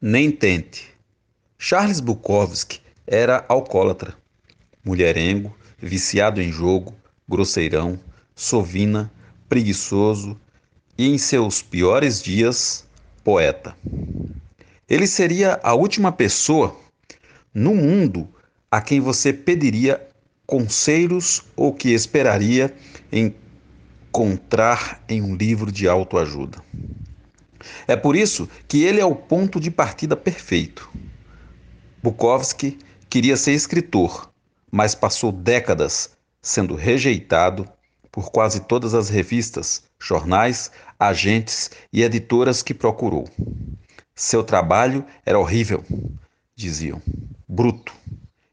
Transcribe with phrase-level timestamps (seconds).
[0.00, 0.88] nem tente.
[1.58, 4.14] Charles Bukowski era alcoólatra,
[4.82, 6.94] mulherengo, viciado em jogo,
[7.28, 8.00] grosseirão,
[8.34, 9.12] sovina,
[9.48, 10.40] preguiçoso
[10.96, 12.86] e, em seus piores dias,
[13.22, 13.76] poeta.
[14.88, 16.74] Ele seria a última pessoa
[17.52, 18.26] no mundo
[18.70, 20.00] a quem você pediria
[20.46, 22.74] conselhos ou que esperaria
[23.12, 26.58] encontrar em um livro de autoajuda.
[27.86, 30.90] É por isso que ele é o ponto de partida perfeito.
[32.02, 32.78] Bukowski
[33.08, 34.30] queria ser escritor,
[34.70, 36.10] mas passou décadas
[36.40, 37.68] sendo rejeitado
[38.10, 43.28] por quase todas as revistas, jornais, agentes e editoras que procurou.
[44.14, 45.84] Seu trabalho era horrível,
[46.54, 47.00] diziam,
[47.48, 47.94] bruto,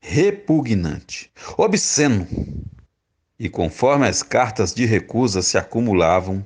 [0.00, 2.26] repugnante, obsceno.
[3.38, 6.44] E conforme as cartas de recusa se acumulavam,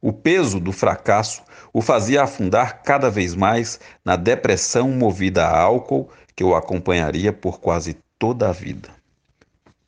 [0.00, 1.42] o peso do fracasso
[1.72, 7.60] o fazia afundar cada vez mais na depressão movida a álcool que o acompanharia por
[7.60, 8.90] quase toda a vida.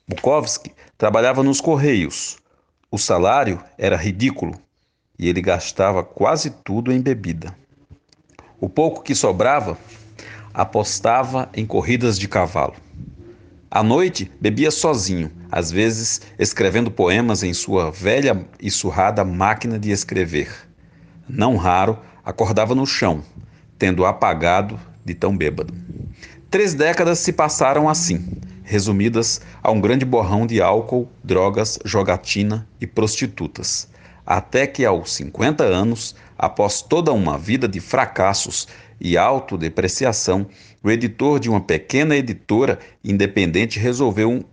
[0.06, 2.38] Bukowski trabalhava nos Correios.
[2.90, 4.60] O salário era ridículo
[5.18, 7.54] e ele gastava quase tudo em bebida.
[8.60, 9.78] O pouco que sobrava
[10.52, 12.74] apostava em corridas de cavalo.
[13.72, 19.92] À noite, bebia sozinho, às vezes escrevendo poemas em sua velha e surrada máquina de
[19.92, 20.50] escrever.
[21.28, 23.22] Não raro, acordava no chão,
[23.78, 25.72] tendo apagado de tão bêbado.
[26.50, 32.88] Três décadas se passaram assim, resumidas a um grande borrão de álcool, drogas, jogatina e
[32.88, 33.88] prostitutas.
[34.30, 38.68] Até que, aos 50 anos, após toda uma vida de fracassos
[39.00, 40.46] e autodepreciação,
[40.84, 44.44] o editor de uma pequena editora independente resolveu um...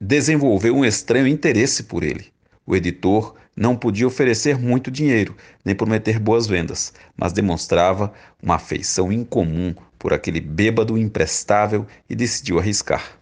[0.00, 2.26] desenvolver um estranho interesse por ele.
[2.64, 9.10] O editor não podia oferecer muito dinheiro, nem prometer boas vendas, mas demonstrava uma afeição
[9.10, 13.18] incomum por aquele bêbado imprestável e decidiu arriscar.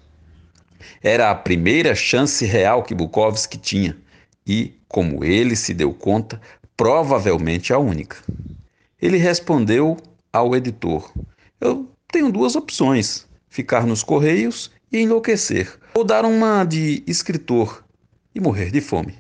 [1.03, 3.97] Era a primeira chance real que Bukowski tinha
[4.47, 6.41] e, como ele se deu conta,
[6.75, 8.17] provavelmente a única.
[8.99, 9.99] Ele respondeu
[10.33, 11.13] ao editor:
[11.61, 17.85] Eu tenho duas opções: ficar nos correios e enlouquecer, ou dar uma de escritor
[18.35, 19.19] e morrer de fome.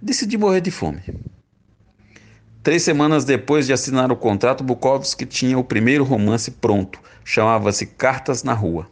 [0.00, 1.02] Decidi morrer de fome.
[2.62, 7.00] Três semanas depois de assinar o contrato, Bukowski tinha o primeiro romance pronto.
[7.24, 8.88] Chamava-se Cartas na Rua.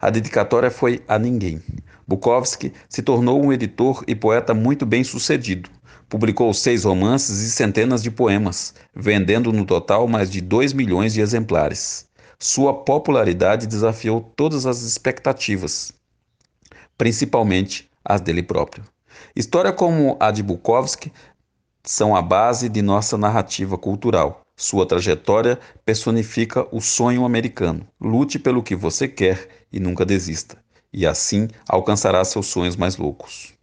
[0.00, 1.62] A dedicatória foi a ninguém.
[2.08, 5.68] Bukowski se tornou um editor e poeta muito bem sucedido.
[6.08, 11.20] Publicou seis romances e centenas de poemas, vendendo no total mais de dois milhões de
[11.20, 12.08] exemplares.
[12.38, 15.92] Sua popularidade desafiou todas as expectativas,
[16.96, 18.82] principalmente as dele próprio.
[19.36, 21.12] História como a de Bukowski
[21.84, 24.40] são a base de nossa narrativa cultural.
[24.56, 27.86] Sua trajetória personifica o sonho americano.
[28.00, 30.58] Lute pelo que você quer e nunca desista,
[30.92, 33.54] e assim alcançará seus sonhos mais loucos.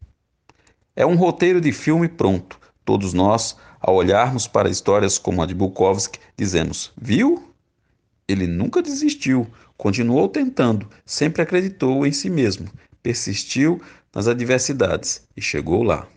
[0.95, 2.59] É um roteiro de filme pronto.
[2.83, 7.53] Todos nós, ao olharmos para histórias como a de Bukowski, dizemos: Viu?
[8.27, 9.47] Ele nunca desistiu,
[9.77, 12.69] continuou tentando, sempre acreditou em si mesmo,
[13.01, 13.81] persistiu
[14.13, 16.07] nas adversidades e chegou lá.